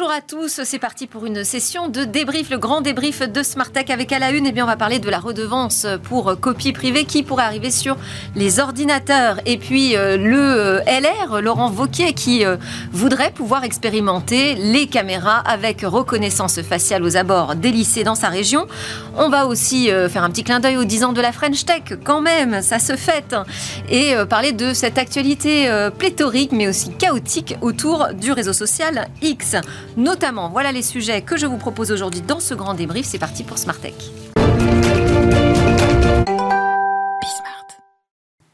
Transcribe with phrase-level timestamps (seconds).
[0.00, 3.90] Bonjour à tous, c'est parti pour une session de débrief, le grand débrief de Smartech
[3.90, 7.04] avec à la une, eh bien on va parler de la redevance pour copie privée
[7.04, 7.98] qui pourrait arriver sur
[8.34, 9.40] les ordinateurs.
[9.44, 12.56] Et puis euh, le euh, LR, Laurent Vauquier, qui euh,
[12.92, 18.66] voudrait pouvoir expérimenter les caméras avec reconnaissance faciale aux abords des lycées dans sa région.
[19.18, 21.98] On va aussi faire un petit clin d'œil aux 10 ans de la French Tech,
[22.04, 23.36] quand même, ça se fête.
[23.90, 29.56] Et parler de cette actualité pléthorique mais aussi chaotique autour du réseau social X
[29.96, 30.48] notamment.
[30.48, 33.06] Voilà les sujets que je vous propose aujourd'hui dans ce grand débrief.
[33.06, 34.29] C'est parti pour Smart Tech.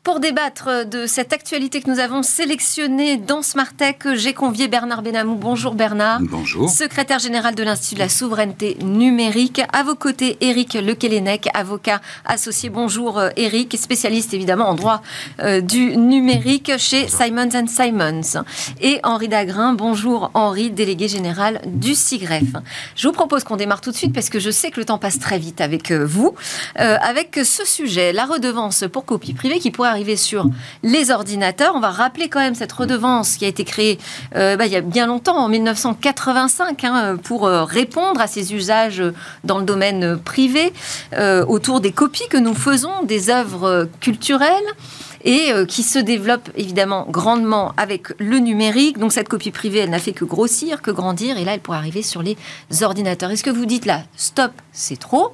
[0.07, 5.03] Pour débattre de cette actualité que nous avons sélectionnée dans Smart Tech, j'ai convié Bernard
[5.03, 5.35] Benamou.
[5.35, 6.21] Bonjour Bernard.
[6.21, 6.71] Bonjour.
[6.71, 9.63] Secrétaire général de l'Institut de la souveraineté numérique.
[9.73, 12.71] À vos côtés, Eric Lequelenec, avocat associé.
[12.71, 15.03] Bonjour Eric, euh, spécialiste évidemment en droit
[15.41, 18.45] euh, du numérique chez Simons Simons.
[18.81, 19.73] Et Henri Dagrin.
[19.73, 22.53] Bonjour Henri, délégué général du SIGREF.
[22.95, 24.99] Je vous propose qu'on démarre tout de suite parce que je sais que le temps
[24.99, 26.37] passe très vite avec euh, vous.
[26.77, 30.47] avec ce sujet, la redevance pour copie privée qui pourrait arriver sur
[30.83, 31.75] les ordinateurs.
[31.75, 33.99] On va rappeler quand même cette redevance qui a été créée
[34.35, 38.55] euh, bah, il y a bien longtemps, en 1985, hein, pour euh, répondre à ces
[38.55, 39.03] usages
[39.45, 40.75] dans le domaine privé
[41.15, 44.51] euh, autour des copies que nous faisons des œuvres culturelles
[45.25, 48.99] et qui se développe évidemment grandement avec le numérique.
[48.99, 51.79] Donc cette copie privée, elle n'a fait que grossir, que grandir, et là, elle pourrait
[51.79, 52.37] arriver sur les
[52.83, 53.33] ordinateurs.
[53.33, 55.33] Est-ce que vous dites là, stop, c'est trop?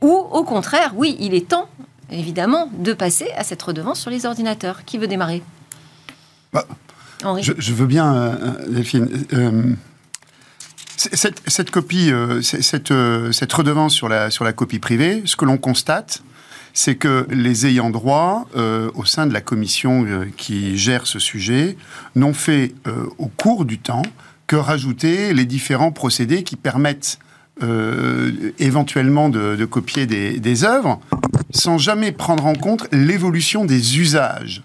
[0.00, 1.68] Ou au contraire, oui, il est temps
[2.10, 4.84] évidemment, de passer à cette redevance sur les ordinateurs.
[4.84, 5.42] Qui veut démarrer?
[6.52, 6.66] Bah,
[7.40, 9.08] je, veux bien, euh, euh, Delphine.
[9.32, 9.74] Euh,
[10.96, 12.10] cette, copie,
[12.42, 12.92] cette,
[13.32, 16.22] cette, redevance sur la, sur la copie privée, ce que l'on constate,
[16.74, 18.48] c'est que les ayants droit,
[18.94, 20.04] au sein de la commission
[20.36, 21.76] qui gère ce sujet,
[22.16, 22.74] n'ont fait
[23.18, 24.02] au cours du temps
[24.48, 27.20] que rajouter les différents procédés qui permettent
[28.58, 31.00] éventuellement de, copier des, des œuvres
[31.50, 34.62] sans jamais prendre en compte l'évolution des usages.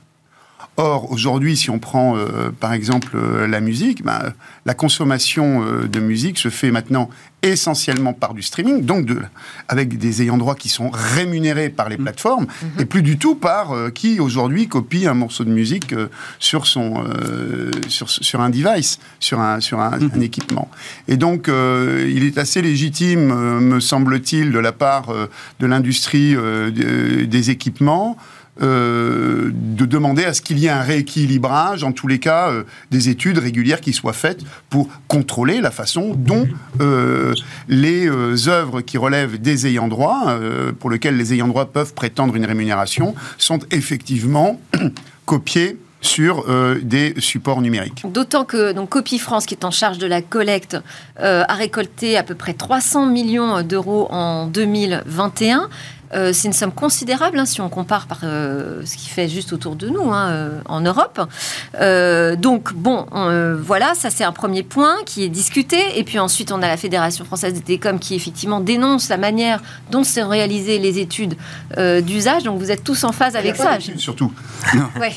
[0.78, 4.34] Or, aujourd'hui, si on prend euh, par exemple euh, la musique, ben,
[4.66, 7.12] la consommation euh, de musique se fait maintenant
[7.44, 9.20] essentiellement par du streaming, donc de,
[9.68, 12.04] avec des ayants droit qui sont rémunérés par les mmh.
[12.04, 12.82] plateformes, mmh.
[12.82, 15.94] et plus du tout par qui aujourd'hui copie un morceau de musique
[16.40, 17.04] sur, son,
[17.90, 20.12] sur, sur, un device, sur un, sur un, mmh.
[20.16, 20.72] un équipement.
[21.10, 25.14] Et donc, il est assez légitime, me semble-t-il, de la part
[25.60, 26.38] de l'industrie
[26.72, 28.18] des équipements,
[28.62, 32.64] euh, de demander à ce qu'il y ait un rééquilibrage, en tous les cas, euh,
[32.92, 36.48] des études régulières qui soient faites pour contrôler la façon dont
[36.80, 37.34] euh,
[37.68, 38.08] les
[38.48, 40.38] œuvres qui relèvent des ayants droit,
[40.80, 44.62] pour lesquelles les ayants droit peuvent prétendre une rémunération, sont effectivement
[45.26, 46.46] copiées sur
[46.82, 48.04] des supports numériques.
[48.06, 50.78] D'autant que donc, Copie France, qui est en charge de la collecte,
[51.18, 55.70] a récolté à peu près 300 millions d'euros en 2021.
[56.14, 59.54] Euh, c'est une somme considérable hein, si on compare par euh, ce qui fait juste
[59.54, 61.20] autour de nous hein, euh, en Europe.
[62.40, 63.06] donc bon,
[63.62, 65.78] voilà, ça c'est un premier point qui est discuté.
[65.98, 69.62] Et puis ensuite, on a la Fédération française des télécoms qui effectivement dénonce la manière
[69.92, 71.36] dont sont réalisées les études
[71.78, 72.44] d'usage.
[72.44, 73.78] Donc vous êtes tous en phase avec ça.
[73.98, 74.32] Surtout.
[75.00, 75.14] Ouais.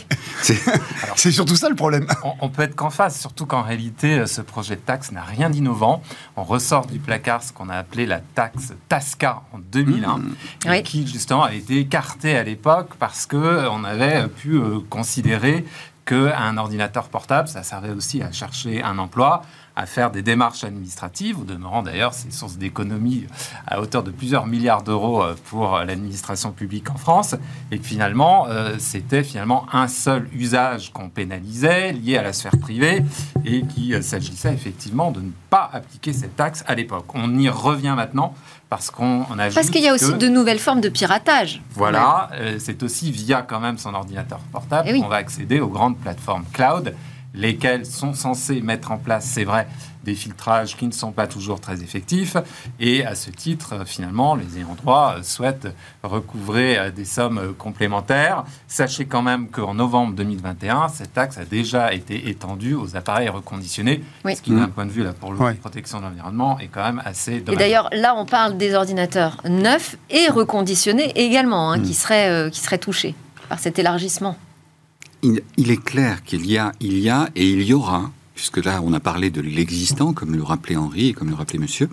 [1.17, 2.07] c'est surtout ça le problème.
[2.41, 6.03] On, peut être qu'en phase, surtout qu'en réalité, ce projet de taxe n'a rien d'innovant.
[6.37, 10.19] On ressort du placard ce qu'on a appelé la taxe TASCA en 2001.
[10.19, 10.37] Mmh.
[10.69, 14.79] Oui qui justement avait été écarté à l'époque parce que euh, on avait pu euh,
[14.89, 15.65] considérer
[16.05, 19.43] qu'un ordinateur portable, ça servait aussi à chercher un emploi,
[19.75, 23.27] à faire des démarches administratives, au demeurant d'ailleurs, c'est source d'économie
[23.67, 27.35] à hauteur de plusieurs milliards d'euros euh, pour l'administration publique en France,
[27.73, 28.47] et finalement,
[28.79, 33.03] c'était finalement un seul usage qu'on pénalisait, lié à la sphère privée,
[33.45, 37.07] et qu'il s'agissait effectivement de ne pas appliquer cette taxe à l'époque.
[37.15, 38.33] On y revient maintenant
[38.69, 41.63] parce qu'on a Parce qu'il y a aussi de nouvelles formes de piratage.
[41.71, 45.69] Voilà, euh, c'est aussi via quand même son ordinateur portable eh qu'on va accéder aux
[45.69, 46.95] grandes plateformes cloud,
[47.35, 49.69] lesquelles sont censées mettre en place, c'est vrai,
[50.07, 52.37] des filtrages qui ne sont pas toujours très effectifs.
[52.81, 55.69] Et à ce titre, finalement, les ayants droit souhaitent
[56.03, 58.45] recouvrer euh, des sommes complémentaires.
[58.69, 64.03] Sachez quand même qu'en novembre 2021, cette taxe a déjà été étendue aux appareils reconditionnés,
[64.25, 64.71] ce qui, d'un mmh.
[64.71, 67.91] point de vue là, pour la protection de l'environnement, est quand même assez Et d'ailleurs,
[67.93, 71.95] là, on parle des ordinateurs neufs et reconditionnés également, hein, qui, mmh.
[71.95, 73.15] seraient, euh, qui seraient touchés
[73.49, 74.37] par cet élargissement.
[75.23, 78.65] Il, il est clair qu'il y a, il y a et il y aura puisque
[78.65, 81.89] là, on a parlé de l'existant, comme le rappelait Henri et comme le rappelait Monsieur.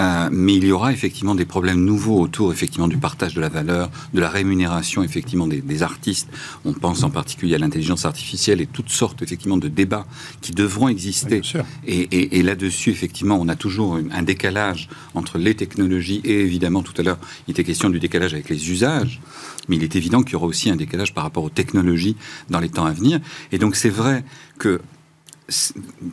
[0.00, 3.50] Euh, mais il y aura effectivement des problèmes nouveaux autour, effectivement, du partage de la
[3.50, 6.28] valeur, de la rémunération, effectivement, des, artistes.
[6.64, 10.06] On pense en particulier à l'intelligence artificielle et toutes sortes, effectivement, de débats
[10.40, 11.42] qui devront exister.
[11.86, 16.94] et, et là-dessus, effectivement, on a toujours un décalage entre les technologies et, évidemment, tout
[16.96, 19.20] à l'heure, il était question du décalage avec les usages.
[19.68, 22.16] Mais il est évident qu'il y aura aussi un décalage par rapport aux technologies
[22.48, 23.20] dans les temps à venir.
[23.52, 24.24] Et donc, c'est vrai
[24.58, 24.80] que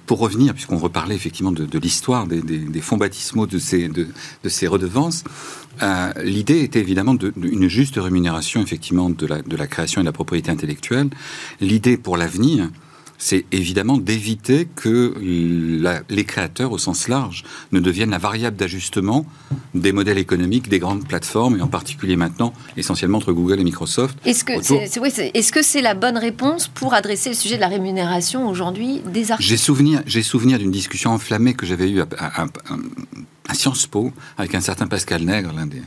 [0.05, 4.07] pour revenir, puisqu'on reparlait effectivement de, l'histoire des, fonds baptismaux de ces, de,
[4.47, 5.23] ces redevances,
[5.81, 10.09] euh, l'idée était évidemment d'une juste rémunération effectivement de la, de la création et de
[10.09, 11.09] la propriété intellectuelle.
[11.59, 12.69] L'idée pour l'avenir,
[13.17, 15.13] c'est évidemment d'éviter que
[16.09, 19.25] les créateurs, au sens large, ne deviennent la variable d'ajustement
[19.73, 24.17] des modèles économiques des grandes plateformes, et en particulier maintenant, essentiellement entre Google et Microsoft.
[24.25, 27.67] Est-ce que c'est est, -ce c'est la bonne réponse pour adresser le sujet de la
[27.67, 29.49] rémunération aujourd'hui des artistes?
[29.49, 32.45] J'ai souvenir, souvenir d'une discussion enflammée que j'avais eue à,
[33.53, 35.81] Sciences Po avec un certain Pascal Nègre, l'un des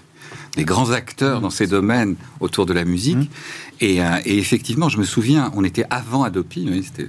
[0.58, 3.16] des grands acteurs dans ces domaines autour de la musique.
[3.16, 3.84] Mmh.
[3.84, 7.08] Euh, et, effectivement, je me souviens, on était avant Adopi, c'était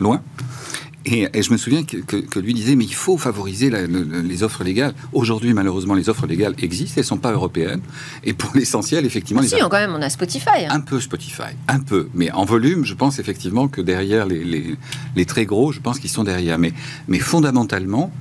[0.00, 0.20] loin.
[1.06, 4.92] Et, je me souviens que, lui disait, mais il faut favoriser les offres légales.
[5.12, 7.80] Aujourd'hui, malheureusement, les offres légales existent, elles ne sont pas européennes.
[8.24, 9.42] Et pour l'essentiel, effectivement...
[9.44, 10.66] Ah si, quand même, on a Spotify.
[10.66, 10.70] Hein.
[10.72, 12.08] Un peu Spotify, un peu.
[12.12, 14.76] Mais en volume, je pense effectivement que derrière les,
[15.14, 16.58] les très gros, je pense qu'ils sont derrière.
[16.58, 16.72] Mais,
[17.06, 18.12] mais fondamentalement,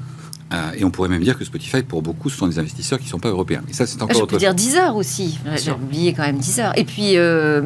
[0.51, 3.05] euh, et on pourrait même dire que Spotify, pour beaucoup, ce sont des investisseurs qui
[3.05, 3.61] ne sont pas européens.
[3.69, 5.39] Et ça, c'est encore Je peux dire Deezer aussi.
[5.63, 6.73] J'ai oublié quand même Deezer.
[6.77, 7.61] Et puis, euh,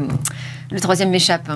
[0.71, 1.49] le troisième m'échappe.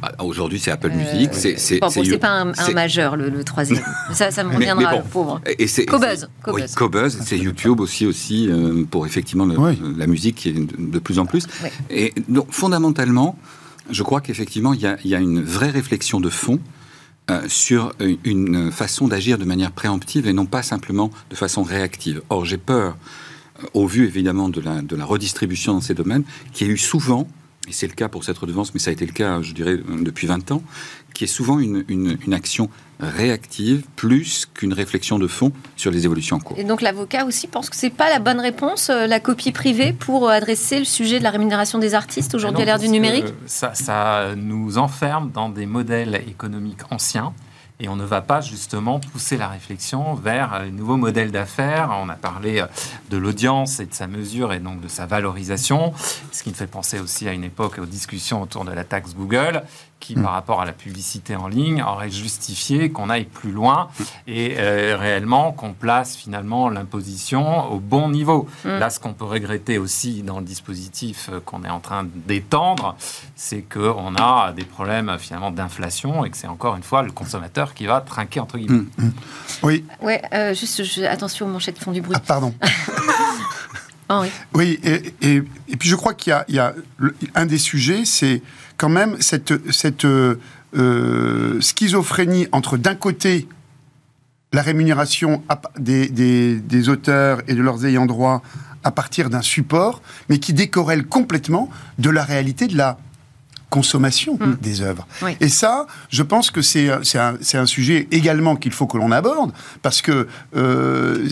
[0.00, 1.30] Ah, aujourd'hui, c'est Apple Music.
[1.32, 1.88] Euh, c'est bon,
[2.20, 3.82] pas un, majeur, le, troisième.
[4.12, 5.40] ça, ça me reviendra, bon, pauvre.
[5.88, 6.28] Cobuzz.
[6.76, 8.48] Cobuzz, c'est YouTube aussi, aussi
[8.92, 11.48] pour effectivement la musique qui est de plus en plus.
[11.90, 13.36] Et donc, fondamentalement,
[13.90, 16.60] je crois qu'effectivement, il y, y, a une vraie réflexion de fond
[17.30, 17.92] euh, sur
[18.24, 22.22] une façon d'agir de manière préemptive et non pas simplement de façon réactive.
[22.30, 22.96] Or, j'ai peur,
[23.62, 26.72] euh, au vu évidemment de la, de la redistribution dans ces domaines, qu'il y ait
[26.72, 27.28] eu souvent
[27.68, 29.76] et c'est le cas pour cette redevance, mais ça a été le cas, je dirais,
[30.00, 30.62] depuis 20 ans,
[31.14, 32.70] qui est souvent une, une, action
[33.00, 36.58] réactive plus qu'une réflexion de fond sur les évolutions en cours.
[36.58, 39.92] Et donc l'avocat aussi pense que c'est pas la bonne réponse, euh, la copie privée,
[39.92, 43.26] pour adresser le sujet de la rémunération des artistes aujourd'hui à l'ère du numérique?
[43.46, 47.32] ça, ça nous enferme dans des modèles économiques anciens
[47.80, 51.90] et on ne va pas justement pousser la réflexion vers un nouveau modèle d'affaires.
[52.02, 52.66] On a parlé euh,
[53.10, 55.92] de l'audience et de sa mesure et donc de sa valorisation,
[56.32, 59.14] ce qui me fait penser aussi à une époque aux discussions autour de la taxe
[59.14, 59.62] Google
[60.00, 63.88] qui, par rapport à la publicité en ligne, aurait justifié qu'on aille plus loin
[64.26, 68.48] et euh, réellement qu'on place finalement l'imposition au bon niveau.
[68.64, 68.78] Mm.
[68.78, 72.96] Là, ce qu'on peut regretter aussi dans le dispositif euh, qu'on est en train d'étendre,
[73.34, 77.74] c'est qu'on a des problèmes finalement d'inflation et que c'est encore une fois le consommateur
[77.74, 78.86] qui va trinquer entre guillemets.
[78.98, 79.12] Mm, mm.
[79.64, 79.84] Oui.
[80.00, 82.16] Ouais, euh, juste attention aux manchettes font du bruit.
[82.16, 82.54] Ah, pardon.
[84.54, 84.80] oui.
[84.84, 86.74] et, et, puis je crois qu'il y, y, a
[87.34, 88.42] un des sujets, c'est
[88.78, 90.36] quand même cette, cette euh,
[90.76, 93.48] euh, schizophrénie entre d'un côté
[94.52, 95.42] la rémunération
[95.78, 98.40] des, des, auteurs et de leurs ayants droit
[98.82, 100.00] à partir d'un support,
[100.30, 101.68] mais qui décorrèle complètement
[101.98, 102.98] de la réalité de la
[103.68, 104.56] consommation hmm.
[104.62, 105.06] des œuvres.
[105.40, 109.52] Et ça, je pense que c'est un, un, sujet également qu'il faut que l'on aborde,
[109.82, 110.26] parce que
[110.56, 111.28] euh,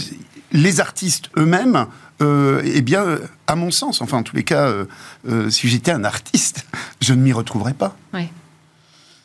[0.53, 1.87] les artistes eux-mêmes
[2.23, 4.87] euh, eh bien, à mon sens, enfin en tous les cas, euh,
[5.29, 6.67] euh, si j'étais un artiste,
[7.01, 7.97] je ne m'y retrouverais pas.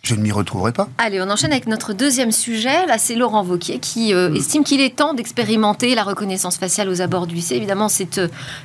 [0.04, 0.90] Je ne m'y retrouverai pas.
[0.98, 2.88] Allez, on enchaîne avec notre deuxième sujet.
[2.88, 4.36] Là, c'est Laurent Vauquier qui mm.
[4.36, 7.56] estime qu'il est temps d'expérimenter la reconnaissance faciale aux abords du lycée.
[7.56, 8.20] Évidemment, c'est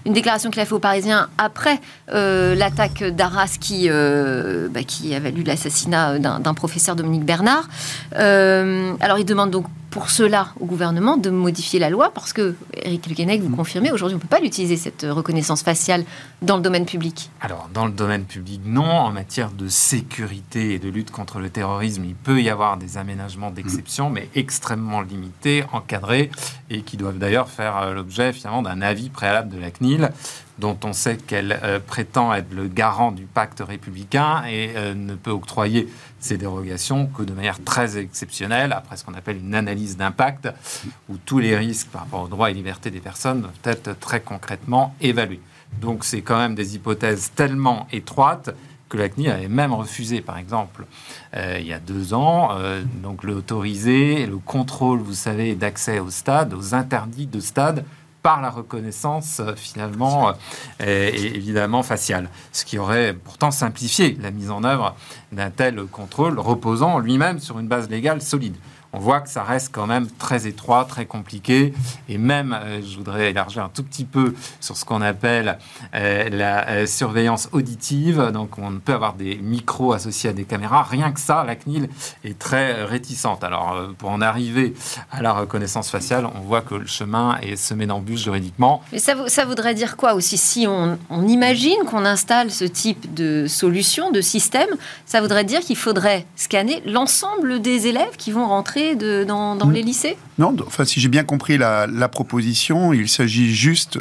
[0.07, 1.79] une déclaration qu'il a fait aux Parisiens après
[2.09, 7.69] l'attaque d'Arras qui, bah, qui a valu l'assassinat d'un professeur Dominique Bernard.
[8.13, 9.67] alors, il demande donc
[9.97, 13.57] pour cela au gouvernement de modifier la loi Parce que, Eric Le vous mm.
[13.57, 16.05] confirmez, aujourd'hui, on ne peut pas l'utiliser, cette reconnaissance faciale,
[16.43, 18.85] dans le domaine public Alors, dans le domaine public, non.
[18.85, 22.99] En matière de sécurité et de lutte contre le terrorisme, il peut y avoir des
[22.99, 26.31] aménagements d'exception, mais extrêmement limités, encadrés,
[26.69, 30.11] et qui doivent d'ailleurs faire euh, l'objet, finalement, d'un avis préalable de la CNIL
[30.59, 35.15] dont on sait qu'elle euh, prétend être le garant du pacte républicain et euh, ne
[35.15, 39.97] peut octroyer ces dérogations que de manière très exceptionnelle, après ce qu'on appelle une analyse
[39.97, 40.49] d'impact,
[41.09, 44.21] où tous les risques par rapport aux droits et libertés des personnes doivent être très
[44.21, 45.41] concrètement évalués.
[45.81, 48.51] Donc c'est quand même des hypothèses tellement étroites
[48.89, 50.87] que la CNI avait même refusé, par exemple,
[51.35, 52.51] euh, il y a deux ans,
[53.03, 57.85] donc l'autoriser, le contrôle, vous savez, d'accès au stade, aux interdits de stade
[58.27, 60.33] par la reconnaissance euh, finalement
[60.81, 64.97] euh, évidemment faciale, ce qui aurait pourtant simplifié la mise en œuvre
[65.31, 68.57] d'un tel contrôle reposant lui-même sur une base légale solide.
[68.93, 71.75] On voit que ça reste quand même très étroit, très compliqué.
[72.09, 75.59] Et même, euh, je voudrais élargir un tout petit peu sur ce qu'on appelle
[75.95, 78.31] euh, la euh, surveillance auditive.
[78.33, 80.83] Donc, on peut avoir des micros associés à des caméras.
[80.83, 81.89] Rien que ça, la CNIL
[82.25, 83.45] est très réticente.
[83.45, 84.75] Alors, pour en arriver
[85.11, 88.83] à la reconnaissance faciale, on voit que le chemin est semé d'embûches juridiquement.
[88.93, 90.37] Mais ça, ça, voudrait dire quoi aussi?
[90.37, 94.69] Si on, on imagine qu'on installe ce type de solution, de système,
[95.05, 99.83] ça voudrait dire qu'il faudrait scanner l'ensemble des élèves qui vont rentrer de, dans, les
[99.83, 100.17] lycées?
[100.39, 103.99] Non, enfin, si j'ai bien compris la, proposition, il s'agit juste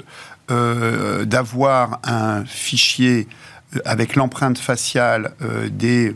[0.52, 3.28] euh, d'avoir un fichier
[3.76, 6.16] euh, avec l'empreinte faciale euh, des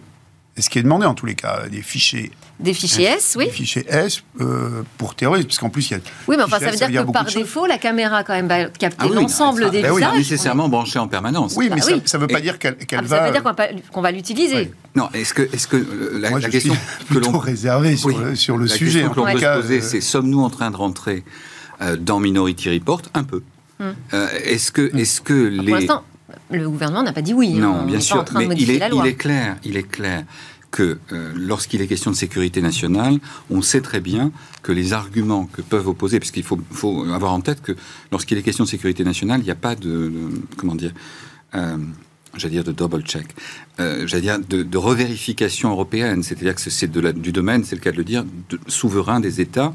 [0.62, 2.32] ce qui est demandé en tous les cas, des fichiers.
[2.60, 3.46] Des fichiers S, oui.
[3.46, 6.00] Des fichiers S euh, pour terrorisme, parce qu'en plus il y a.
[6.28, 9.08] Oui, mais enfin ça veut dire que par défaut, la caméra quand même va capter
[9.10, 10.18] ah l'ensemble des bah visages.
[10.18, 11.54] nécessairement branchée en permanence.
[11.56, 13.18] Oui, mais bah ça ne veut pas dire qu'elle ah, va.
[13.18, 13.44] Ça veut dire
[13.92, 14.72] qu'on va, l'utiliser.
[14.96, 16.76] Non, est-ce que, est-ce que euh, la, Moi, la question
[17.12, 19.00] que l'on réservé sur, le, sur le la sujet.
[19.02, 21.24] Question que l'on peut se poser, c'est sommes-nous en train de rentrer
[21.82, 23.04] euh, dans Minority Report?
[23.14, 23.44] Un peu
[23.80, 23.92] hmm.
[24.44, 26.04] Est-ce que, est-ce que les pour l'instant,
[26.52, 27.54] le gouvernement n'a pas dit oui.
[27.54, 30.26] Non, bien sûr, mais il est, il est clair, il est clair
[30.72, 35.46] que euh, lorsqu'il est question de sécurité nationale, on sait très bien que les arguments
[35.46, 36.60] que peuvent opposer, parce qu'il faut,
[37.14, 37.76] avoir en tête que
[38.12, 40.12] lorsqu'il est question de sécurité nationale, il n'y a pas de,
[40.58, 40.92] comment dire,
[41.56, 41.78] euh,
[42.36, 43.28] j'allais dire de double check,
[43.80, 47.98] euh, j'allais dire de, revérification européenne, c'est-à-dire que c'est du domaine, c'est le cas de
[47.98, 49.74] le dire, de, souverain des États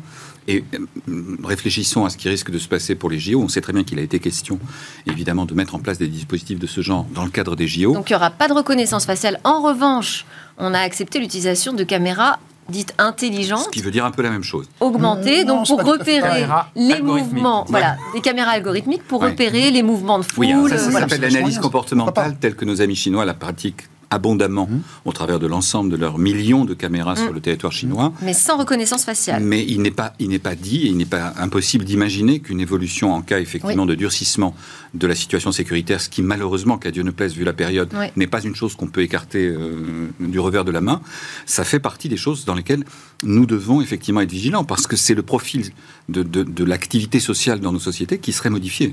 [0.49, 3.41] et euh, réfléchissons à ce qui risque de se passer pour les JO.
[3.41, 4.59] On sait très bien qu'il a été question,
[5.07, 7.93] évidemment, de mettre en place des dispositifs de ce genre dans le cadre des JO.
[7.93, 9.41] Donc il n'y aura pas de reconnaissance faciale.
[9.45, 10.25] En revanche,
[10.59, 13.65] on a accepté l'utilisation de caméras dites intelligentes.
[13.65, 14.69] Ce qui veut dire un peu la même chose.
[14.81, 17.65] Augmentées, donc pour repérer les mouvements.
[17.69, 20.47] Voilà, des caméras algorithmiques pour repérer les mouvements de foule.
[20.47, 24.81] Oui, ça, s'appelle l'analyse comportementale telle que nos amis chinois la pratiquent abondamment mmh.
[25.05, 27.35] au travers de l'ensemble de leurs millions de caméras sur mmh.
[27.35, 28.13] le territoire chinois.
[28.23, 29.43] Mais sans reconnaissance faciale.
[29.43, 32.61] Mais il n'est pas, il n'est pas dit, et il n'est pas impossible d'imaginer qu'une
[32.61, 34.55] évolution en cas effectivement de durcissement
[34.95, 38.27] de la situation sécuritaire, ce qui malheureusement, qu'à Dieu ne plaise vu la période, n'est
[38.27, 41.01] pas une chose qu'on peut écarter euh, du revers de la main,
[41.47, 42.85] ça fait partie des choses dans lesquelles
[43.23, 45.71] nous devons effectivement être vigilants, parce que c'est le profil
[46.09, 48.93] de, de, l'activité sociale dans nos sociétés qui serait modifié.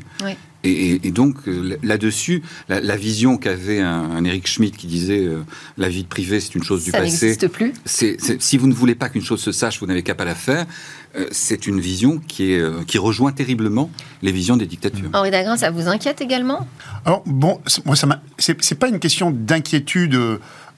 [0.64, 5.44] Et, donc euh, là-dessus, la, vision qu'avait un, Eric Schmidt qui disait euh,
[5.78, 7.10] la vie privée c'est une chose du passé.
[7.10, 7.74] Ça n'existe plus.
[7.86, 10.68] si vous ne voulez pas qu'une chose se sache, vous n'avez qu'à pas la faire.
[11.16, 13.90] Euh, c'est une vision qui, est, euh, qui rejoint terriblement
[14.22, 15.10] les visions des dictatures.
[15.14, 16.68] Henri Dagrin, ça vous inquiète également?
[17.06, 20.18] Alors, bon, moi, ça c'est pas une question d'inquiétude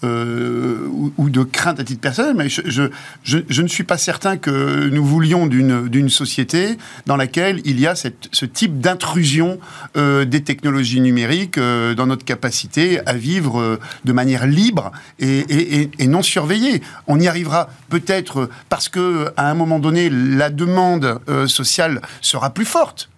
[0.04, 5.06] euh, ou, de crainte à titre personnel, mais je, ne suis pas certain que nous
[5.06, 9.60] voulions d'une société dans laquelle il y a ce type d'intrusion
[9.98, 16.08] euh, des technologies numériques euh, dans notre capacité à vivre de manière libre et, et,
[16.08, 16.82] non surveillée.
[17.08, 22.66] On y arrivera peut-être parce que à un moment donné, la demande sociale sera plus
[22.66, 23.10] forte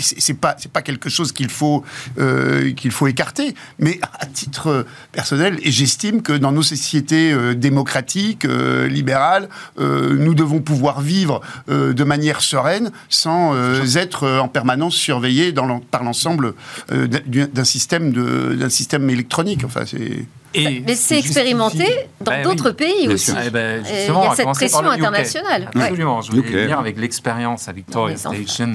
[0.00, 1.84] c'est pas c'est pas quelque chose qu'il faut
[2.18, 3.54] euh, qu'il faut écarter.
[3.78, 9.48] Mais à titre personnel et j'estime que dans nos sociétés euh, démocratiques euh, libérales
[9.78, 13.54] nous devons pouvoir vivre de manière sereine sans
[13.96, 16.54] être en permanence surveillés dans par l'ensemble
[16.88, 19.64] d'un système de d'un système électronique.
[19.64, 21.86] Enfin c'est mais c'est expérimenté
[22.20, 23.32] dans bah d'autres pays aussi.
[23.44, 25.70] Eh ben, il y a cette pression internationale.
[25.74, 26.20] Absolument.
[26.20, 28.74] Je voulais dire avec l'expérience à Victoria Station,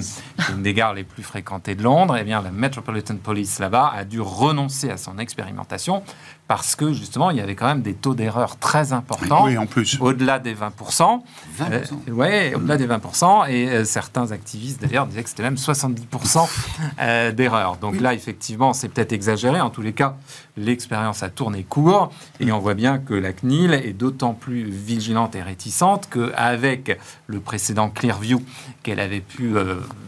[0.49, 4.03] une des gares les plus fréquentées de Londres, eh bien, la Metropolitan Police là-bas a
[4.03, 6.03] dû renoncer à son expérimentation
[6.47, 9.45] parce que justement, il y avait quand même des taux d'erreur très importants.
[9.45, 9.97] Oui, en plus.
[9.99, 10.57] Au-delà des 20%.
[10.57, 11.21] 20%
[11.71, 13.49] euh, Oui, au-delà des 20%.
[13.49, 16.47] Et euh, certains activistes, d'ailleurs, disaient que c'était même 70%
[17.01, 17.77] euh, d'erreur.
[17.77, 19.59] Donc là, effectivement, c'est peut-être exagéré.
[19.59, 20.15] En tous les cas,
[20.55, 22.11] l'expérience a tourné court.
[22.39, 27.39] Et on voit bien que la CNIL est d'autant plus vigilante et réticente qu'avec le
[27.39, 28.41] précédent Clearview,
[28.83, 29.53] qu'elle avait pu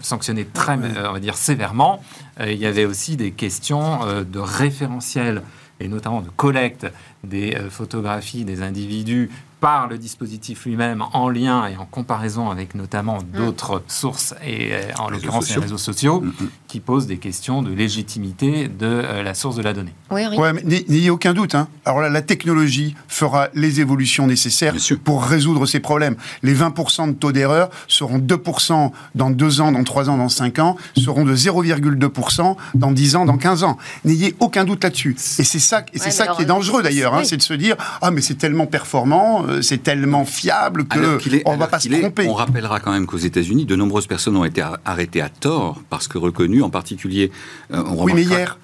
[0.01, 2.01] sanctionner très, on va dire, sévèrement,
[2.39, 5.41] il y avait aussi des questions de référentiel
[5.79, 6.87] et notamment de collecte
[7.23, 12.75] des euh, photographies des individus par le dispositif lui-même en lien et en comparaison avec
[12.75, 13.37] notamment mm.
[13.37, 16.49] d'autres sources, et euh, en l'occurrence les réseaux sociaux, mm, mm.
[16.67, 19.93] qui posent des questions de légitimité de euh, la source de la donnée.
[20.11, 21.55] Oui, ouais, N'ayez aucun doute.
[21.55, 21.67] Hein.
[21.85, 26.15] Alors là, la technologie fera les évolutions nécessaires pour résoudre ces problèmes.
[26.43, 30.59] Les 20% de taux d'erreur seront 2% dans 2 ans, dans 3 ans, dans 5
[30.59, 33.77] ans, seront de 0,2% dans 10 ans, dans 15 ans.
[34.05, 35.15] N'ayez aucun doute là-dessus.
[35.39, 37.75] Et c'est ça, et c'est ça qui est dangereux d'ailleurs, hein, c'est de se dire,
[38.01, 42.27] ah mais c'est tellement performant, c'est tellement fiable que on va pas se tromper.
[42.27, 46.07] On rappellera quand même qu'aux États-Unis, de nombreuses personnes ont été arrêtées à tort parce
[46.07, 47.31] que reconnues, en particulier.
[47.71, 48.57] Euh, on oui, mais hier.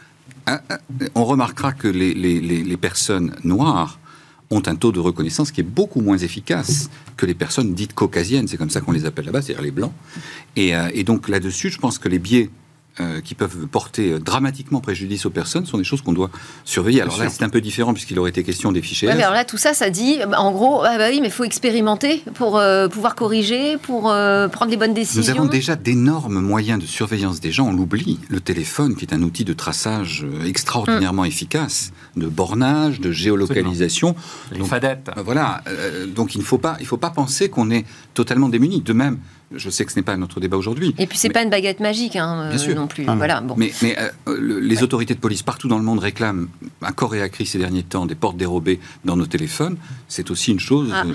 [1.15, 3.99] on remarquera que les, les, les personnes noires
[4.51, 8.47] ont un taux de reconnaissance qui est beaucoup moins efficace que les personnes dites caucasiennes,
[8.47, 9.93] c'est comme ça qu'on les appelle là-bas, c'est-à-dire les blancs.
[10.55, 12.49] Et, euh, et donc là-dessus, je pense que les biais
[13.01, 16.29] euh, qui peuvent porter euh, dramatiquement préjudice aux personnes sont des choses qu'on doit
[16.63, 17.01] surveiller.
[17.01, 19.09] Alors là, c'est un peu différent puisqu'il aurait été question des fichiers.
[19.09, 21.33] mais alors là, tout ça, ça dit, bah, en gros, ah bah oui, mais il
[21.33, 25.33] faut expérimenter pour euh, pouvoir corriger, pour prendre les bonnes décisions.
[25.33, 27.67] Nous avons déjà d'énormes moyens de surveillance des gens.
[27.67, 28.17] On l'oublie.
[28.29, 31.27] Le téléphone, qui est un outil de traçage extraordinairement mm.
[31.27, 34.15] efficace, de bornage, de géolocalisation.
[34.53, 35.11] Les fadettes.
[35.17, 35.63] Voilà.
[36.15, 38.79] donc il ne faut pas, il faut pas penser qu'on est totalement démuni.
[38.79, 39.17] De même,
[39.53, 40.95] je sais que ce n'est pas notre débat aujourd'hui.
[40.97, 43.05] Et puis c'est n'est pas une baguette magique hein, euh, non plus.
[43.07, 43.55] Ah voilà, bon.
[43.57, 44.09] Mais, euh,
[44.61, 46.47] les autorités de police partout dans le monde réclament
[46.81, 49.77] à corps et à cri ces derniers temps des portes dérobées dans nos téléphones.
[50.07, 51.03] C'est aussi une chose ah.
[51.05, 51.13] euh,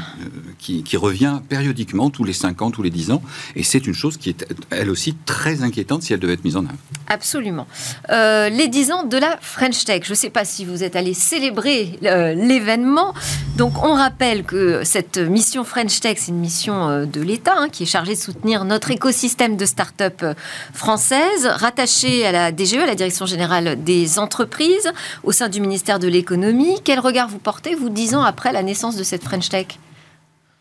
[0.58, 3.22] qui, revient périodiquement, tous les 5 ans, tous les 10 ans.
[3.56, 6.56] Et c'est une chose qui est elle aussi très inquiétante si elle devait être mise
[6.56, 6.74] en œuvre.
[7.08, 7.66] Absolument.
[8.08, 10.02] les 10 ans de la French Tech.
[10.04, 13.14] Je ne sais pas si vous êtes allé célébrer l'événement.
[13.56, 17.82] Donc on rappelle que cette mission French Tech, c'est une mission de l'État hein, qui
[17.82, 20.24] est chargée soutenir notre écosystème de start-up
[20.72, 24.90] françaises, rattaché à la DGE, à la Direction générale des entreprises,
[25.22, 26.80] au sein du ministère de l'économie.
[26.84, 29.66] Quel regard vous portez, vous, dix ans après la naissance de cette French Tech?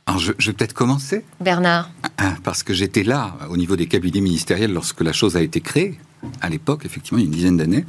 [0.06, 1.24] Alors je, vais peut-être commencer.
[1.40, 1.92] Bernard.
[2.18, 5.62] Ah, parce que j'étais là, au niveau des cabinets ministériels, lorsque la chose a été
[5.62, 6.00] créée,
[6.42, 7.86] à l'époque, effectivement, il y a une dizaine d'années.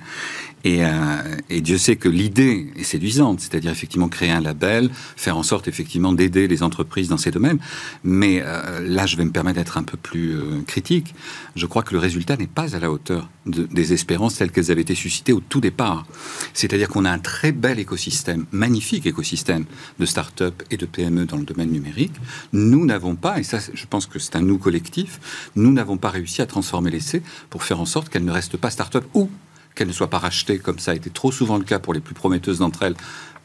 [0.66, 5.42] Euh, et, Dieu sait que l'idée est séduisante, c'est-à-dire effectivement créer un label, faire en
[5.42, 7.58] sorte effectivement d'aider les entreprises dans ces domaines.
[8.04, 11.14] Mais euh, là, je vais me permettre d'être un peu plus euh, critique.
[11.56, 14.82] Je crois que le résultat n'est pas à la hauteur des espérances telles qu'elles avaient
[14.82, 16.06] été suscitées au tout départ.
[16.52, 19.64] C'est-à-dire qu'on a un très bel écosystème, magnifique écosystème
[19.98, 22.12] de start-up et de PME dans le domaine numérique.
[22.52, 25.20] Nous n'avons pas, et ça, je pense que c'est un nous collectif,
[25.56, 28.70] nous n'avons pas réussi à transformer l'essai pour faire en sorte qu'elle ne reste pas
[28.70, 29.30] start-up ou
[29.74, 32.00] qu'elles ne soient pas rachetées, comme ça a été trop souvent le cas pour les
[32.00, 32.96] plus prometteuses d'entre elles,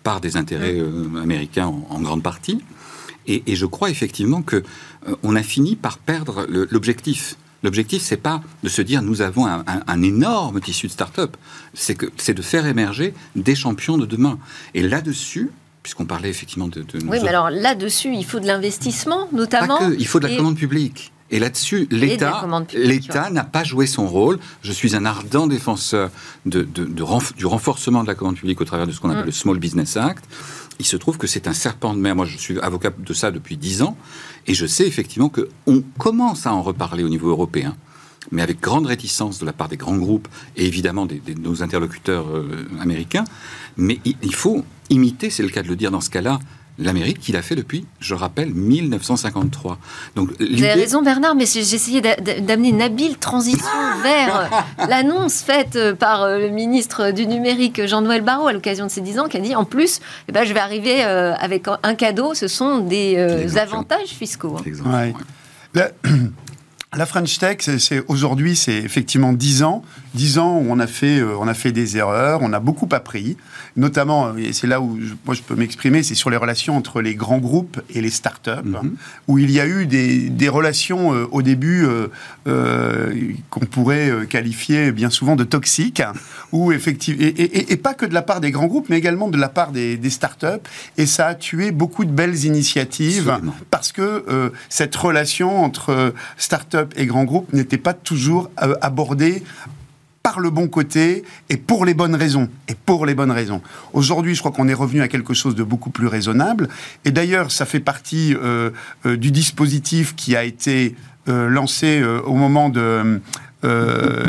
[0.03, 2.61] par des intérêts euh, américains en, grande partie.
[3.27, 7.37] Et, je crois effectivement que euh, on a fini par perdre l'objectif.
[7.63, 11.35] L'objectif, c'est pas de se dire nous avons un, énorme tissu de start-up,
[11.73, 14.37] c'est que c'est de faire émerger des champions de demain.
[14.75, 15.49] Et là-dessus,
[15.81, 19.79] puisqu'on parlait effectivement de, oui, mais alors là-dessus, il faut de l'investissement, notamment.
[19.79, 21.11] Pas que, il faut de la commande publique.
[21.31, 24.39] Et là-dessus, l'État l'État n'a pas joué son rôle.
[24.61, 26.11] Je suis un ardent défenseur
[26.45, 29.27] de, du renforcement de la commande publique au travers de ce qu'on appelle mm.
[29.27, 30.23] le Small Business Act.
[30.77, 32.15] Il se trouve que c'est un serpent de mer.
[32.15, 33.97] Moi, je suis avocat de ça depuis dix ans.
[34.45, 37.75] Et je sais effectivement qu'on commence à en reparler au niveau européen
[38.31, 42.27] mais avec grande réticence de la part des grands groupes et évidemment de nos interlocuteurs
[42.27, 43.25] euh, américains.
[43.77, 46.39] Mais il, faut imiter, c'est le cas de le dire dans ce cas-là,
[46.77, 49.77] l'Amérique qu'il a fait depuis, je rappelle, 1953.
[50.15, 53.65] Donc, Vous avez raison Bernard, mais j'ai essayé d'amener une habile transition
[54.03, 58.91] vers l'annonce faite euh, par euh, le ministre du numérique Jean-Noël Barrot à l'occasion de
[58.91, 61.65] ses 10 ans, qui a dit en plus, eh ben, je vais arriver euh, avec
[61.83, 63.17] un cadeau, ce sont des
[63.57, 64.57] avantages fiscaux.
[64.57, 65.13] Hein.
[65.73, 65.91] La
[67.05, 69.83] French Tech, c'est aujourd'hui, c'est effectivement 10 ans.
[70.13, 73.35] 10 ans où on a, fait, on a fait des erreurs, on a beaucoup appris
[73.77, 77.13] notamment, et c'est là où moi je peux m'exprimer, c'est sur les relations entre les
[77.15, 78.95] grands groupes et les start-up, mhm.
[79.27, 82.07] où il y a eu des, des relations euh, au début euh,
[82.47, 83.13] euh,
[83.49, 86.01] qu'on pourrait qualifier bien souvent de toxiques,
[86.53, 89.37] où effectivement, et, et, pas que de la part des grands groupes, mais également de
[89.37, 93.37] la part des, des start-up, et ça a tué beaucoup de belles initiatives
[93.71, 96.13] parce que cette relation entre
[96.95, 98.49] et grands groupes n'était pas toujours
[98.81, 99.43] abordée
[100.25, 102.49] par le bon côté et pour les bonnes raisons.
[102.67, 103.61] Et pour les bonnes raisons.
[103.93, 106.67] Aujourd'hui, je crois qu'on est revenu à quelque chose de beaucoup plus raisonnable.
[107.05, 108.71] Et d'ailleurs, ça fait partie euh,
[109.05, 110.95] euh, du dispositif qui a été
[111.27, 113.21] euh, lancé au moment de,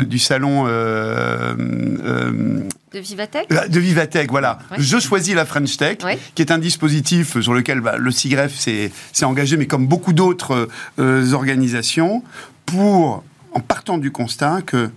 [0.07, 4.59] du salon de Vivatech De Vivatech, voilà.
[4.77, 5.97] Je choisis la French Tech,
[6.35, 8.91] qui est un dispositif sur lequel bah, le CIGREF s'est
[9.23, 12.23] engagé, mais comme beaucoup d'autres organisations,
[12.65, 13.23] pour,
[13.53, 14.89] en partant du constat que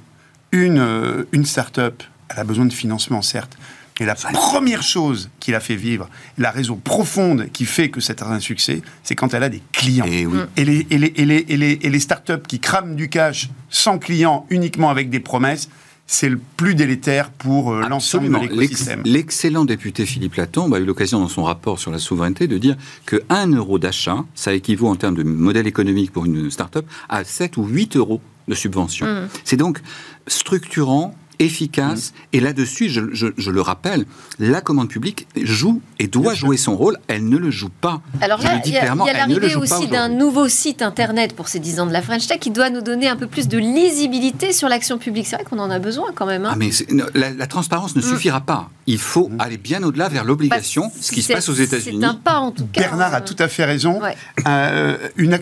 [0.52, 3.56] une, euh, une start-up, elle a besoin de financement, certes.
[4.00, 6.08] Mais la première chose qui l'a fait vivre,
[6.38, 10.06] la raison profonde qui fait que c'est un succès, c'est quand elle a des clients.
[10.06, 10.38] Et, oui.
[10.56, 13.50] et, les, et, les, et, les, et, les, et les startups qui crament du cash
[13.68, 15.68] sans clients, uniquement avec des promesses,
[16.06, 19.02] c'est le plus délétère pour euh, l'ensemble de l'écosystème.
[19.04, 22.76] L'excellent député Philippe Latombe a eu l'occasion dans son rapport sur la souveraineté de dire
[23.06, 27.22] que 1 euro d'achat, ça équivaut en termes de modèle économique pour une start-up à
[27.22, 29.06] 7 ou 8 euros de subvention.
[29.06, 29.28] Mm.
[29.44, 29.78] C'est donc
[30.26, 32.12] structurant efficace.
[32.32, 34.04] Et là-dessus, je, le rappelle,
[34.38, 36.98] la commande publique joue et doit jouer son rôle.
[37.08, 38.00] Elle ne le joue pas.
[38.20, 41.86] Alors là, il y a, l'arrivée aussi d'un nouveau site internet pour ces 10 ans
[41.86, 44.98] de la French Tech qui doit nous donner un peu plus de lisibilité sur l'action
[44.98, 45.26] publique.
[45.26, 46.44] C'est vrai qu'on en a besoin quand même.
[46.44, 46.50] Hein.
[46.52, 46.70] Ah, mais
[47.14, 48.04] la, transparence ne mm.
[48.04, 48.70] suffira pas.
[48.86, 49.40] Il faut mm.
[49.40, 51.98] aller bien au-delà vers l'obligation, bah, ce qui se passe aux États-Unis.
[52.00, 52.82] C'est un pas en tout cas.
[52.82, 54.00] Bernard a euh, tout à fait raison.
[54.46, 54.96] Euh,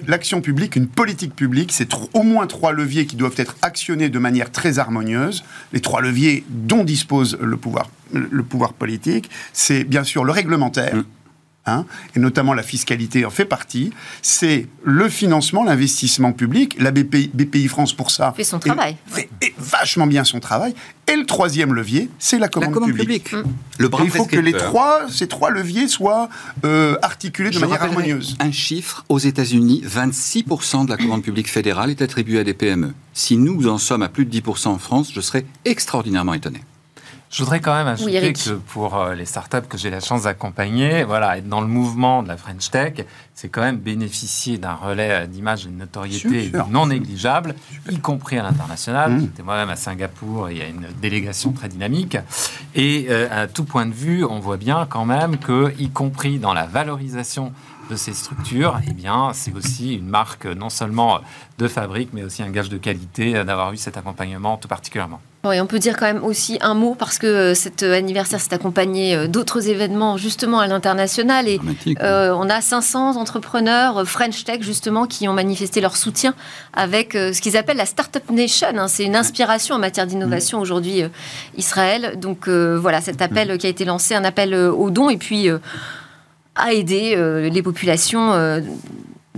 [0.06, 4.18] l'action publique, une politique publique, c'est au moins trois leviers qui doivent être actionnés de
[4.18, 5.44] manière très harmonieuse.
[5.72, 10.94] Les trois leviers dont dispose le pouvoir, le pouvoir politique, c'est bien sûr le réglementaire.
[10.94, 11.04] Mm.
[11.68, 11.84] Hein,
[12.16, 13.90] et notamment la fiscalité en fait partie,
[14.22, 16.76] c'est le financement, l'investissement public.
[16.78, 18.96] La BPI, BPI, France, pour ça, fait son travail.
[19.06, 19.28] Fait
[19.58, 20.74] vachement bien son travail.
[21.06, 23.32] Et le troisième levier, c'est la commande, publique.
[23.32, 23.42] Mm.
[23.78, 26.28] Le il faut que les trois, ces trois leviers soient
[26.64, 28.36] euh, articulés de manière harmonieuse.
[28.40, 32.92] Un chiffre, aux États-Unis, 26% de la commande publique fédérale est attribuée à des PME.
[33.12, 36.60] Si nous en sommes à plus de 10% en France, je serais extraordinairement étonné.
[37.30, 41.04] Je voudrais quand même ajouter que pour euh, les startups que j'ai la chance d'accompagner,
[41.04, 42.94] voilà, être dans le mouvement de la French Tech,
[43.34, 47.54] c'est quand même bénéficier d'un relais euh, d'image et de notoriété non négligeable,
[47.90, 49.12] y compris à l'international.
[49.12, 49.20] Mmh.
[49.20, 52.16] J'étais moi-même à Singapour, il y a une délégation très dynamique.
[52.74, 56.38] Et euh, à tout point de vue, on voit bien quand même que, y compris
[56.38, 57.52] dans la valorisation
[57.88, 61.20] de ces structures, eh bien, c'est aussi une marque non seulement
[61.58, 65.20] de fabrique, mais aussi un gage de qualité d'avoir eu cet accompagnement tout particulièrement.
[65.44, 68.40] Oui, on peut dire quand même aussi un mot parce que euh, cet euh, anniversaire
[68.40, 71.60] s'est accompagné euh, d'autres événements justement à l'international et
[72.00, 76.34] on a 500 entrepreneurs French Tech justement qui ont manifesté leur soutien
[76.72, 78.68] avec ce qu'ils appellent la Startup Nation.
[78.76, 78.88] Hein.
[78.88, 80.62] C'est une inspiration en matière d'innovation mm.
[80.62, 81.02] aujourd'hui
[81.56, 82.18] Israël.
[82.18, 83.58] Donc voilà cet appel mm.
[83.58, 85.48] qui a été lancé, un appel aux dons et puis
[86.58, 87.16] à aider
[87.50, 88.32] les populations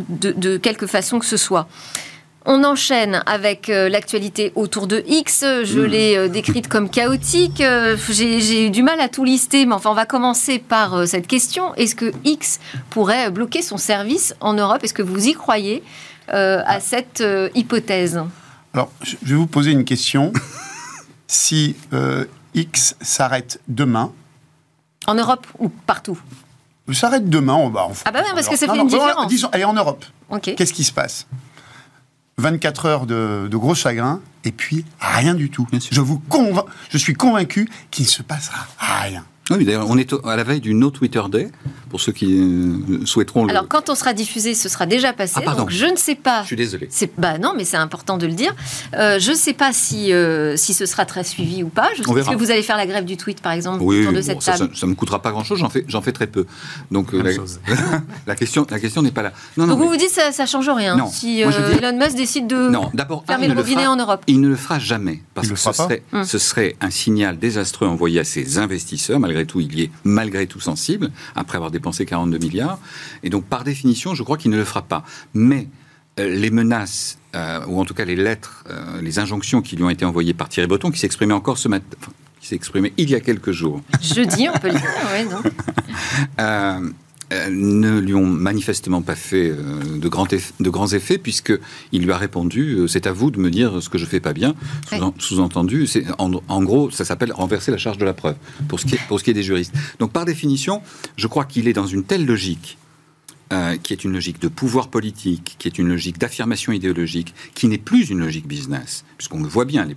[0.08, 1.68] de, de quelque façon que ce soit.
[2.46, 5.40] On enchaîne avec euh, l'actualité autour de X.
[5.40, 5.84] Je hmm.
[5.84, 7.60] l'ai euh, décrite comme chaotique.
[7.60, 11.26] Euh, j'ai eu du mal à tout lister, mais enfin, on va commencer par cette
[11.26, 11.74] question.
[11.74, 14.82] Est-ce que X pourrait bloquer son service en Europe?
[14.82, 15.82] Est-ce que vous y croyez
[16.32, 17.24] à cette
[17.56, 18.20] hypothèse?
[18.72, 20.32] Alors, je vais vous poser une question.
[21.26, 21.74] si
[22.54, 24.12] X s'arrête demain.
[25.08, 26.18] En Europe ou partout?
[26.94, 27.88] S'arrête demain, on va.
[28.04, 29.28] ah bah oui, parce que ça fait une différence.
[29.28, 30.04] Disons, allez, en Europe.
[30.42, 31.26] Qu'est-ce qui se passe?
[32.38, 35.66] 24 heures de, gros chagrin, et puis rien du tout.
[35.90, 36.22] Je, vous
[36.90, 39.24] je suis convaincu qu'il ne se passera rien.
[39.50, 41.50] Oui, d'ailleurs, on est à la veille du No Twitter Day,
[41.88, 45.40] pour ceux qui euh, souhaiteront Alors, quand on sera diffusé, ce sera déjà passé.
[45.44, 46.42] Ah, donc, je ne sais pas.
[46.42, 46.88] Je suis désolé.
[47.18, 48.54] Bah non, mais c'est important de le dire.
[48.94, 51.88] Euh, je ne sais pas si, euh, si ce sera très suivi ou pas.
[51.96, 54.22] Je sais que vous allez faire la grève du tweet, par exemple, oui, autour de
[54.22, 54.70] cette table.
[54.74, 56.46] Ça ne me coûtera pas grand-chose, j'en fais, j'en fais très peu.
[56.90, 57.30] Donc, la,
[58.26, 59.32] la, question, la question n'est pas là.
[59.56, 61.10] Non, donc, vous vous dites ça ne change rien non.
[61.10, 62.90] si Elon Musk décide de non,
[63.26, 65.22] fermer le robinet en Europe Il ne le fera jamais.
[65.34, 66.24] Parce que ce serait, hum.
[66.24, 69.18] ce serait un signal désastreux envoyé à ses investisseurs.
[69.18, 72.78] Malgré tout, il y est malgré tout sensible, après avoir dépensé 42 milliards.
[73.22, 75.04] Et donc, par définition, je crois qu'il ne le fera pas.
[75.34, 75.68] Mais
[76.18, 79.84] euh, les menaces, euh, ou en tout cas les lettres, euh, les injonctions qui lui
[79.84, 81.96] ont été envoyées par Thierry Breton, qui s'exprimait encore ce matin,
[82.40, 83.80] qui exprimé il y a quelques jours.
[84.02, 85.42] Jeudi, on peut le dire, oui, non?
[86.40, 86.90] Euh,
[87.50, 92.16] ne lui ont manifestement pas fait euh, de, grands de grands effets, puisqu'il lui a
[92.16, 94.54] répondu euh, C'est à vous de me dire ce que je fais pas bien.
[95.18, 95.88] Sous-entendu,
[96.18, 98.36] en, en, gros, ça s'appelle renverser la charge de la preuve,
[98.68, 99.72] pour ce, qui est, pour ce qui est des juristes.
[99.98, 100.82] Donc, par définition,
[101.16, 102.78] je crois qu'il est dans une telle logique
[103.52, 107.66] euh, qui est une logique de pouvoir politique, qui est une logique d'affirmation idéologique, qui
[107.66, 109.04] n'est plus une logique business.
[109.18, 109.88] Puisqu'on le voit bien,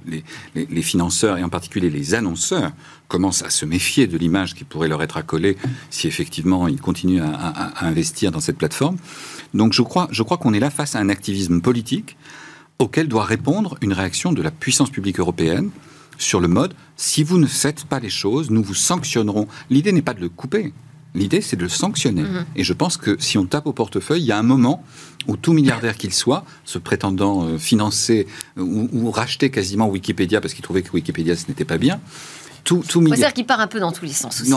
[0.56, 2.72] les, financeurs et en particulier les annonceurs
[3.08, 5.56] commencent à se méfier de l'image qui pourrait leur être accolée
[5.92, 8.98] si effectivement ils continuent à, investir dans cette plateforme.
[9.54, 12.18] Donc je crois, je crois qu'on est là face à un activisme politique
[12.80, 15.70] auquel doit répondre une réaction de la puissance publique européenne
[16.18, 19.48] sur le mode si vous ne faites pas les choses, nous vous sanctionnerons.
[19.70, 20.74] L'idée n'est pas de le couper.
[21.16, 22.24] L'idée, c'est de le sanctionner.
[22.24, 22.46] Mhm.
[22.56, 24.84] Et je pense que si on tape au portefeuille, il y a un moment
[25.28, 30.54] où tout milliardaire qu'il soit, se prétendant euh, financer ou, ou, racheter quasiment Wikipédia parce
[30.54, 32.02] qu'il trouvait que Wikipédia ce n'était pas bien,
[32.64, 34.54] tout, tout C'est-à-dire qu'il part un peu dans tous les sens aussi.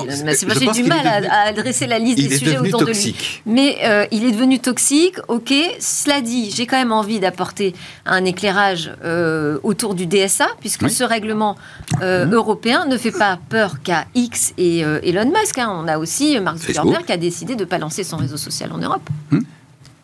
[0.59, 3.42] J'ai du mal à, adresser la liste des sujets autour toxique.
[3.45, 3.55] de lui.
[3.55, 5.53] Mais euh, il est devenu toxique, ok.
[5.81, 11.03] Cela dit, j'ai quand même envie d'apporter un éclairage euh, autour du DSA, puisque ce
[11.05, 11.57] règlement
[12.01, 12.35] euh, mmh.
[12.35, 15.59] européen ne fait pas peur qu'à X et Elon Musk.
[15.59, 15.73] Hein.
[15.73, 18.73] On a aussi Mark Zuckerberg qui a décidé de ne pas lancer son réseau social
[18.73, 19.09] en Europe.
[19.31, 19.40] Mmh.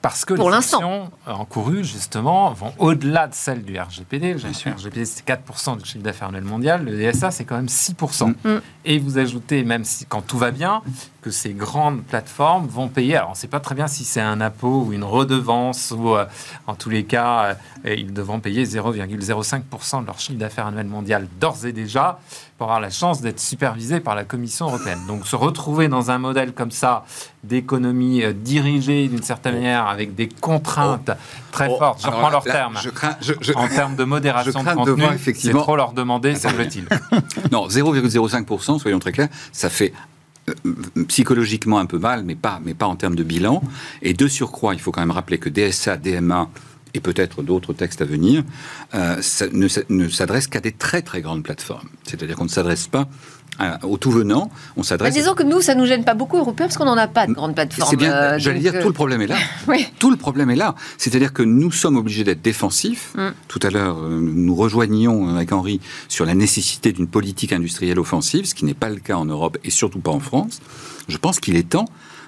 [0.02, 0.78] Parce que Pour les l'instant.
[0.78, 4.34] actions encourues, justement, vont au-delà de celles du RGPD.
[4.34, 6.84] Le RGPD, c'est 4% du chiffre d'affaires annuel mondial.
[6.84, 8.34] Le DSA, c'est quand même 6%.
[8.44, 8.60] Mm.
[8.84, 10.82] Et vous ajoutez, même si, quand tout va bien,
[11.22, 13.14] que ces grandes plateformes vont payer.
[13.16, 16.16] Alors, on ne sait pas très bien si c'est un impôt ou une redevance, ou
[16.16, 16.24] euh,
[16.66, 17.56] en tous les cas,
[17.86, 22.18] euh, ils devront payer 0,05% de leur chiffre d'affaires annuel mondial d'ores et déjà
[22.58, 24.98] pour avoir la chance d'être supervisés par la Commission européenne.
[25.06, 27.04] Donc, se retrouver dans un modèle comme ça
[27.44, 31.10] d'économie euh, dirigée d'une certaine manière avec des contraintes
[31.52, 34.60] très Oh, fortes, je reprends leurs termes, Je crains, je- je- en termes de modération
[34.64, 36.88] Je de contenu, c'est effectivement- trop leur demander, semble-t-il.
[37.52, 39.92] Non, 0,05%, soyons très clairs, ça fait
[41.08, 43.62] psychologiquement un peu mal, mais pas, mais pas en termes de bilan.
[44.02, 46.48] Et de surcroît, il faut quand même rappeler que DSA, DMA
[46.94, 48.44] et peut-être d'autres textes à venir,
[48.94, 49.16] euh,
[49.52, 51.88] ne, ne s'adressent qu'à des très très grandes plateformes.
[52.04, 53.08] C'est-à-dire qu'on ne s'adresse pas
[53.82, 55.14] au tout venant, on Bah, s'adresse...
[55.14, 57.32] disons que nous, ça nous gêne pas beaucoup, Européens, parce qu'on n'en a pas de
[57.32, 57.90] grande plateforme.
[57.90, 59.36] C'est bien, euh, j'allais dire, euh, tout le problème est là.
[59.68, 59.86] Oui.
[59.98, 60.74] Tout le problème est là.
[60.98, 63.12] C'est-à-dire que nous sommes obligés d'être défensifs.
[63.14, 63.28] Mm.
[63.48, 68.46] Tout à l'heure, euh, nous rejoignions avec Henri sur la nécessité d'une politique industrielle offensive,
[68.46, 70.60] ce qui n'est pas le cas en Europe et surtout pas en France.
[71.08, 71.86] Je pense qu'il est temps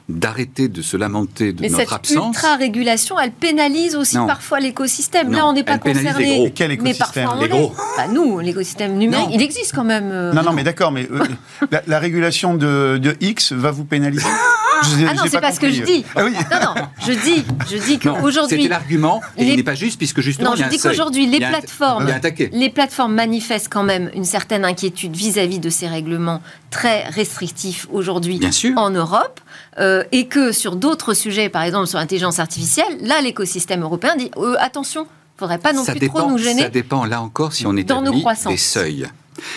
[0.08, 2.36] d'arrêter de se lamenter de Mais notre cette absence.
[2.36, 4.26] ultra-régulation, elle pénalise aussi Non.
[4.26, 5.32] parfois l'écosystème.
[5.32, 6.36] Là, on n'est pas concerné.
[6.36, 6.48] gros.
[6.54, 7.72] Quel Mais écosystème parfois, on Les gros.
[7.96, 9.34] Bah, nous, l'écosystème numérique, Non.
[9.34, 10.10] il existe quand même.
[10.12, 11.24] euh, Non, non, mais d'accord, mais euh,
[11.70, 14.26] la, la régulation de, de X va vous pénaliser?
[14.98, 16.04] Je- Ah non, c'est pas ce que je dis.
[16.14, 16.32] Ah oui.
[16.32, 19.98] Non, non, je dis, je dis qu'aujourd'hui, c'était l'argument et les- il n'est pas juste
[19.98, 23.14] puisque justement Non, il y a je dis qu'aujourd'hui, les Il plateformes, il les plateformes
[23.14, 28.38] manifestent quand même une certaine inquiétude vis-à-vis de ces règlements très restrictifs aujourd'hui
[28.76, 29.40] en Europe,
[29.78, 34.30] euh, et que sur d'autres sujets, par exemple sur l'intelligence artificielle, là, l'écosystème européen dit
[34.36, 36.62] euh, attention, faudrait pas non ça plus dépend, trop nous gêner.
[36.62, 38.52] Ça dépend, là encore, si on dans nos croissances.
[38.52, 39.06] des seuils.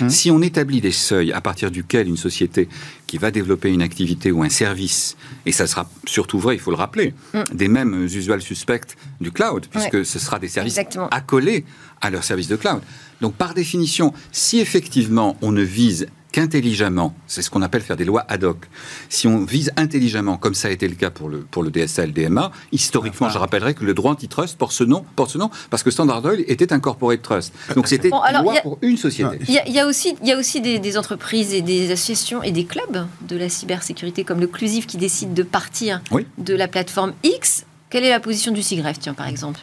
[0.02, 0.10] Hum.
[0.10, 2.68] Si on établit des seuils à partir duquel une société
[3.08, 6.72] qui va développer une activité ou un service, et ça sera surtout vrai, il faut
[6.72, 7.44] le rappeler, Hum.
[7.54, 11.08] des mêmes usual suspects du cloud, puisque ce sera des services Exactement.
[11.10, 11.66] accolés
[12.02, 12.82] à leur service de cloud.
[13.22, 18.06] Donc par définition, si effectivement on ne vise qu'intelligemment, c'est ce qu'on appelle faire des
[18.06, 18.66] lois ad hoc,
[19.10, 22.04] si on vise intelligemment, comme ça a été le cas pour le, pour le DSA
[22.04, 25.38] et le DMA, historiquement, je rappellerai que le droit antitrust porte ce nom, porte ce
[25.38, 27.54] nom parce que Standard Oil était un corporate trust.
[27.76, 29.38] Donc c'était Bon, alors, une loi a- pour une société.
[29.48, 31.62] Il y, a, il y a aussi, il y a aussi des, des entreprises et
[31.62, 36.02] des associations et des clubs de la cybersécurité comme le Clusif qui décident de partir
[36.12, 36.26] Oui.
[36.38, 37.66] de la plateforme X.
[37.90, 39.62] Quelle est la position du SIGREF, tiens, par exemple?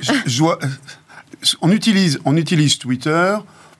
[0.00, 0.58] Je- je vois-
[1.60, 3.36] on, utilise, on utilise Twitter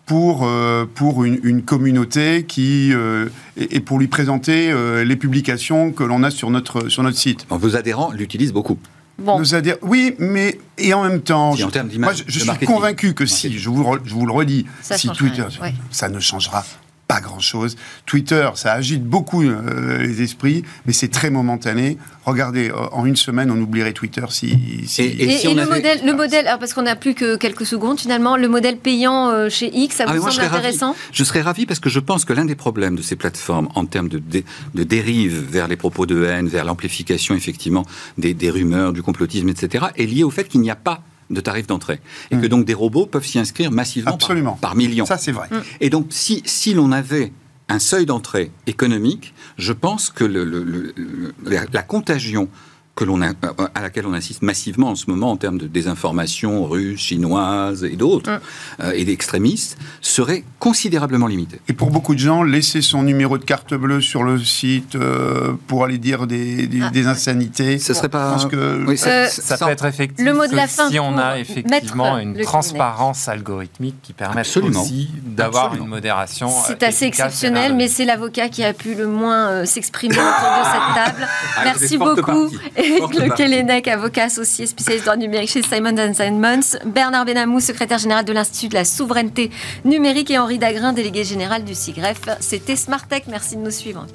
[0.07, 5.16] pour, euh, pour une, une communauté qui, euh, et, et pour lui présenter euh, les
[5.16, 7.47] publications que l'on a sur notre, sur notre site.
[7.49, 8.79] Bon, vos adhérents l'utilisent beaucoup.
[9.19, 12.19] Bon, Nous a dire, oui, mais et en même temps, Si, en je- termes d'image,
[12.19, 12.75] moi, je, suis marketing.
[12.75, 15.75] convaincu que si, je vous, re- je vous le redis, Ça si Twitter, ouais.
[15.90, 16.64] ça ne changera
[17.09, 17.77] pas grand-chose.
[18.05, 21.99] Twitter, ça agite beaucoup euh, les esprits, mais c'est très momentané.
[22.25, 24.83] Regardez, euh, en une semaine, on oublierait Twitter si.
[24.87, 26.97] si- Et- Et, si et on le avait- modèle, le modèle alors parce qu'on n'a
[26.97, 30.31] plus que quelques secondes finalement, le modèle payant euh, chez X, ça Ah, vous moi,
[30.31, 30.59] je semble ravi.
[30.59, 33.69] intéressant Je serais ravi parce que je pense que l'un des problèmes de ces plateformes
[33.77, 37.85] en termes de, dé- de dérive vers les propos de haine, vers l'amplification effectivement
[38.19, 41.41] des, des rumeurs, du complotisme, etc., est lié au fait qu'il n'y a pas de
[41.41, 42.01] tarif d'entrée.
[42.31, 44.59] Et que donc des robots peuvent s'y inscrire massivement par- Absolument.
[44.61, 45.07] par, millions.
[45.07, 45.49] Ça, c'est vrai.
[45.81, 47.33] Et donc, si, si l'on avait
[47.69, 52.49] un seuil d'entrée économique, je pense que le- le- le- le- la, la contagion
[52.97, 53.33] que l'on a-
[53.75, 57.95] à laquelle on assiste massivement en ce moment en termes de désinformation russe, chinoise et
[57.95, 58.41] d'autres,
[58.83, 61.61] euh, et d'extrémistes, serait considérablement limitée.
[61.69, 65.53] Et pour beaucoup de gens, laisser son numéro de carte bleue sur le site euh,
[65.67, 66.89] pour aller dire des, des, Ah.
[66.91, 67.79] des insanités.
[67.79, 68.29] Ce serait pas...
[68.29, 70.67] Je pense que- Oui, ça- Euh, Ça ça- peut être effectif le mot de la
[70.67, 74.81] fin si on a effectivement une transparence algorithmique qui permette Absolument.
[74.83, 76.49] aussi d'avoir une modération.
[76.67, 80.65] C'est assez exceptionnel, mais c'est l'avocat qui a pu le moins euh, s'exprimer autour de
[80.65, 81.29] cette table.
[81.65, 82.49] Merci beaucoup,
[82.88, 82.92] partie.
[82.92, 83.42] Eric Forte Le partie.
[83.42, 88.68] Kellenec, avocat associé spécialiste droit numérique chez Simon Simons, Bernard Benamou, secrétaire général de l'Institut
[88.68, 89.51] de la souveraineté
[89.85, 92.20] numérique et Henri Dagrin, délégué général du CIGREF.
[92.40, 93.22] C'était Smart Tech.
[93.29, 94.07] Merci de nous suivre.